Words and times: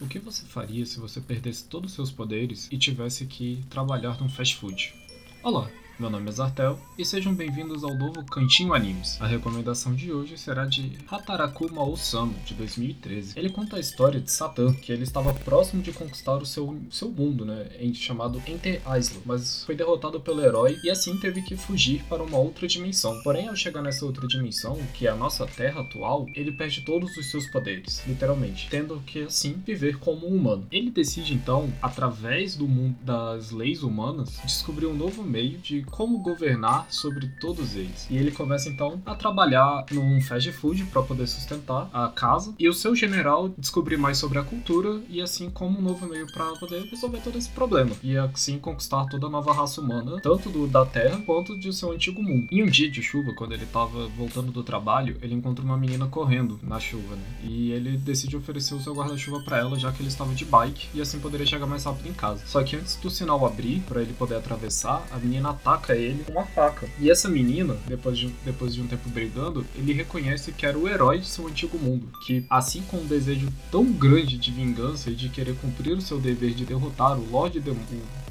O 0.00 0.08
que 0.08 0.18
você 0.18 0.44
faria 0.46 0.86
se 0.86 0.98
você 0.98 1.20
perdesse 1.20 1.64
todos 1.64 1.90
os 1.90 1.94
seus 1.94 2.10
poderes 2.10 2.68
e 2.72 2.78
tivesse 2.78 3.26
que 3.26 3.62
trabalhar 3.68 4.18
num 4.18 4.30
fast 4.30 4.56
food? 4.56 4.94
Olá, 5.42 5.70
meu 6.00 6.08
nome 6.08 6.30
é 6.30 6.32
Zartel 6.32 6.78
e 6.96 7.04
sejam 7.04 7.34
bem-vindos 7.34 7.84
ao 7.84 7.94
novo 7.94 8.24
Cantinho 8.24 8.72
Animes. 8.72 9.20
A 9.20 9.26
recomendação 9.26 9.94
de 9.94 10.10
hoje 10.10 10.38
será 10.38 10.64
de 10.64 10.96
Hataraku 11.06 11.70
Mao-sama, 11.70 12.32
de 12.46 12.54
2013. 12.54 13.38
Ele 13.38 13.50
conta 13.50 13.76
a 13.76 13.80
história 13.80 14.18
de 14.18 14.32
Satan, 14.32 14.72
que 14.72 14.92
ele 14.92 15.02
estava 15.02 15.34
próximo 15.34 15.82
de 15.82 15.92
conquistar 15.92 16.36
o 16.36 16.46
seu, 16.46 16.80
seu 16.90 17.10
mundo, 17.10 17.44
né, 17.44 17.68
chamado 17.92 18.42
Enter 18.46 18.80
Island, 18.96 19.20
mas 19.26 19.62
foi 19.66 19.74
derrotado 19.74 20.18
pelo 20.18 20.42
herói 20.42 20.80
e 20.82 20.88
assim 20.88 21.18
teve 21.18 21.42
que 21.42 21.54
fugir 21.54 22.02
para 22.04 22.22
uma 22.22 22.38
outra 22.38 22.66
dimensão. 22.66 23.20
Porém, 23.22 23.48
ao 23.48 23.56
chegar 23.56 23.82
nessa 23.82 24.06
outra 24.06 24.26
dimensão, 24.26 24.78
que 24.94 25.06
é 25.06 25.10
a 25.10 25.16
nossa 25.16 25.46
Terra 25.46 25.82
atual, 25.82 26.24
ele 26.34 26.52
perde 26.52 26.80
todos 26.80 27.14
os 27.14 27.30
seus 27.30 27.46
poderes, 27.50 28.02
literalmente, 28.06 28.68
tendo 28.70 28.98
que 29.00 29.24
assim 29.24 29.62
viver 29.66 29.98
como 29.98 30.26
um 30.26 30.34
humano. 30.34 30.66
Ele 30.72 30.90
decide 30.90 31.34
então, 31.34 31.70
através 31.82 32.56
do 32.56 32.66
mundo 32.66 32.96
das 33.02 33.50
leis 33.50 33.82
humanas, 33.82 34.40
descobrir 34.46 34.86
um 34.86 34.96
novo 34.96 35.22
meio 35.22 35.58
de 35.58 35.89
como 35.90 36.18
governar 36.18 36.86
sobre 36.90 37.28
todos 37.40 37.76
eles. 37.76 38.06
E 38.10 38.16
ele 38.16 38.30
começa 38.30 38.68
então 38.68 39.00
a 39.04 39.14
trabalhar 39.14 39.84
num 39.90 40.20
fast 40.20 40.50
food 40.52 40.84
para 40.84 41.02
poder 41.02 41.26
sustentar 41.26 41.88
a 41.92 42.08
casa 42.08 42.54
e 42.58 42.68
o 42.68 42.74
seu 42.74 42.94
general 42.94 43.50
descobrir 43.58 43.96
mais 43.96 44.18
sobre 44.18 44.38
a 44.38 44.42
cultura 44.42 45.00
e 45.08 45.20
assim 45.20 45.50
como 45.50 45.78
um 45.78 45.82
novo 45.82 46.06
meio 46.06 46.26
para 46.32 46.52
poder 46.56 46.82
resolver 46.84 47.20
todo 47.20 47.38
esse 47.38 47.48
problema 47.48 47.90
e 48.02 48.16
assim 48.16 48.58
conquistar 48.58 49.06
toda 49.06 49.26
a 49.26 49.30
nova 49.30 49.52
raça 49.52 49.80
humana, 49.80 50.20
tanto 50.20 50.48
do, 50.48 50.66
da 50.66 50.84
Terra 50.86 51.20
quanto 51.24 51.58
de 51.58 51.72
seu 51.72 51.92
antigo 51.92 52.22
mundo. 52.22 52.48
Em 52.50 52.62
um 52.62 52.66
dia 52.66 52.90
de 52.90 53.02
chuva, 53.02 53.32
quando 53.34 53.52
ele 53.52 53.64
estava 53.64 54.08
voltando 54.08 54.52
do 54.52 54.62
trabalho, 54.62 55.16
ele 55.22 55.34
encontra 55.34 55.64
uma 55.64 55.76
menina 55.76 56.06
correndo 56.06 56.58
na 56.62 56.78
chuva, 56.78 57.16
né? 57.16 57.22
E 57.42 57.72
ele 57.72 57.96
decide 57.96 58.36
oferecer 58.36 58.74
o 58.74 58.80
seu 58.80 58.94
guarda-chuva 58.94 59.40
para 59.40 59.58
ela, 59.58 59.78
já 59.78 59.92
que 59.92 60.00
ele 60.00 60.08
estava 60.08 60.34
de 60.34 60.44
bike 60.44 60.88
e 60.94 61.00
assim 61.00 61.18
poderia 61.18 61.46
chegar 61.46 61.66
mais 61.66 61.84
rápido 61.84 62.08
em 62.08 62.12
casa. 62.12 62.42
Só 62.46 62.62
que 62.62 62.76
antes 62.76 62.96
do 62.96 63.10
sinal 63.10 63.44
abrir 63.44 63.80
para 63.80 64.02
ele 64.02 64.12
poder 64.12 64.36
atravessar, 64.36 65.06
a 65.10 65.18
menina 65.18 65.50
ataca 65.50 65.79
ataca 65.80 65.96
ele 65.96 66.22
com 66.24 66.32
uma 66.32 66.44
faca. 66.44 66.88
E 66.98 67.10
essa 67.10 67.28
menina, 67.28 67.76
depois 67.86 68.16
de, 68.16 68.28
depois 68.44 68.74
de 68.74 68.82
um 68.82 68.86
tempo 68.86 69.08
brigando, 69.08 69.66
ele 69.74 69.92
reconhece 69.92 70.52
que 70.52 70.66
era 70.66 70.78
o 70.78 70.86
herói 70.86 71.18
de 71.18 71.26
seu 71.26 71.48
antigo 71.48 71.78
mundo. 71.78 72.08
Que, 72.26 72.44
assim 72.48 72.82
com 72.82 72.98
um 72.98 73.06
desejo 73.06 73.48
tão 73.70 73.84
grande 73.90 74.36
de 74.36 74.50
vingança 74.50 75.10
e 75.10 75.14
de 75.14 75.28
querer 75.28 75.56
cumprir 75.56 75.96
o 75.96 76.00
seu 76.00 76.20
dever 76.20 76.52
de 76.52 76.64
derrotar 76.64 77.18
o 77.18 77.30
Lorde 77.30 77.58
Demon, 77.58 77.80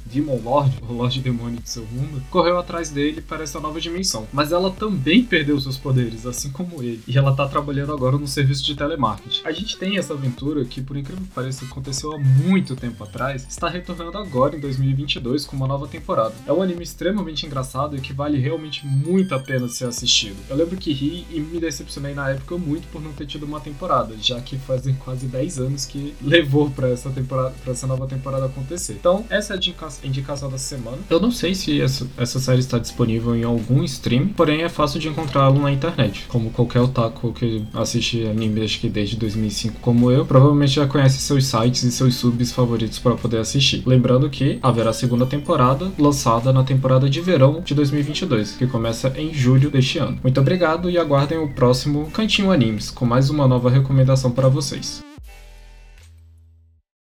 Demon 0.06 0.40
Lord, 0.42 0.78
o 0.88 0.92
Lorde 0.92 1.20
Demônio 1.20 1.60
de 1.60 1.68
seu 1.68 1.84
mundo, 1.86 2.22
correu 2.30 2.58
atrás 2.58 2.90
dele 2.90 3.20
para 3.20 3.42
essa 3.42 3.60
nova 3.60 3.80
dimensão. 3.80 4.26
Mas 4.32 4.52
ela 4.52 4.70
também 4.70 5.22
perdeu 5.22 5.60
seus 5.60 5.76
poderes, 5.76 6.26
assim 6.26 6.50
como 6.50 6.82
ele. 6.82 7.02
E 7.06 7.16
ela 7.16 7.34
tá 7.34 7.46
trabalhando 7.48 7.92
agora 7.92 8.18
no 8.18 8.26
serviço 8.26 8.64
de 8.64 8.74
telemarketing. 8.74 9.42
A 9.44 9.52
gente 9.52 9.76
tem 9.76 9.98
essa 9.98 10.14
aventura 10.14 10.64
que, 10.64 10.80
por 10.80 10.96
incrível 10.96 11.24
que 11.24 11.32
pareça, 11.32 11.64
aconteceu 11.64 12.12
há 12.12 12.18
muito 12.18 12.76
tempo 12.76 13.02
atrás, 13.04 13.46
está 13.48 13.68
retornando 13.68 14.18
agora 14.18 14.56
em 14.56 14.60
2022 14.60 15.44
com 15.44 15.56
uma 15.56 15.66
nova 15.66 15.86
temporada. 15.86 16.34
É 16.46 16.52
um 16.52 16.62
anime 16.62 16.82
extremamente 16.82 17.46
engraçado 17.46 17.96
e 17.96 18.00
que 18.00 18.12
vale 18.12 18.38
realmente 18.38 18.86
muito 18.86 19.34
a 19.34 19.38
pena 19.38 19.68
ser 19.68 19.86
assistido. 19.86 20.36
Eu 20.48 20.56
lembro 20.56 20.76
que 20.76 20.92
ri 20.92 21.26
e 21.30 21.40
me 21.40 21.60
decepcionei 21.60 22.14
na 22.14 22.30
época 22.30 22.56
muito 22.56 22.88
por 22.88 23.02
não 23.02 23.12
ter 23.12 23.26
tido 23.26 23.44
uma 23.44 23.60
temporada, 23.60 24.14
já 24.20 24.40
que 24.40 24.56
fazem 24.58 24.94
quase 24.94 25.26
10 25.26 25.58
anos 25.58 25.86
que 25.86 26.14
levou 26.20 26.70
para 26.70 26.88
essa 26.88 27.10
temporada, 27.10 27.54
para 27.62 27.72
essa 27.72 27.86
nova 27.86 28.06
temporada 28.06 28.46
acontecer. 28.46 28.94
Então, 28.94 29.24
essa 29.28 29.52
é 29.52 29.54
a 29.54 29.56
indicação 29.56 29.89
indicação 30.04 30.50
da 30.50 30.58
semana. 30.58 30.98
Eu 31.08 31.20
não 31.20 31.30
sei 31.30 31.54
se 31.54 31.80
essa, 31.80 32.06
essa 32.16 32.38
série 32.38 32.60
está 32.60 32.78
disponível 32.78 33.34
em 33.34 33.44
algum 33.44 33.82
stream, 33.84 34.28
porém 34.28 34.62
é 34.62 34.68
fácil 34.68 35.00
de 35.00 35.08
encontrá-lo 35.08 35.60
na 35.60 35.72
internet. 35.72 36.26
Como 36.28 36.50
qualquer 36.50 36.80
otaku 36.80 37.32
que 37.32 37.64
assiste 37.74 38.26
anime 38.26 38.62
acho 38.62 38.80
que 38.80 38.88
desde 38.88 39.16
2005 39.16 39.80
como 39.80 40.10
eu, 40.10 40.24
provavelmente 40.24 40.74
já 40.74 40.86
conhece 40.86 41.18
seus 41.18 41.46
sites 41.46 41.82
e 41.82 41.92
seus 41.92 42.14
subs 42.16 42.52
favoritos 42.52 42.98
para 42.98 43.14
poder 43.16 43.38
assistir. 43.38 43.82
Lembrando 43.86 44.28
que 44.28 44.58
haverá 44.62 44.92
segunda 44.92 45.26
temporada 45.26 45.90
lançada 45.98 46.52
na 46.52 46.62
temporada 46.62 47.08
de 47.08 47.20
verão 47.20 47.60
de 47.60 47.74
2022, 47.74 48.52
que 48.52 48.66
começa 48.66 49.12
em 49.16 49.32
julho 49.32 49.70
deste 49.70 49.98
ano. 49.98 50.18
Muito 50.22 50.40
obrigado 50.40 50.90
e 50.90 50.98
aguardem 50.98 51.38
o 51.38 51.48
próximo 51.48 52.10
Cantinho 52.10 52.50
Animes 52.50 52.90
com 52.90 53.04
mais 53.04 53.30
uma 53.30 53.46
nova 53.46 53.70
recomendação 53.70 54.30
para 54.30 54.48
vocês. 54.48 55.09